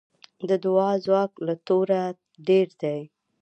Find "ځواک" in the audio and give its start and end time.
1.05-1.31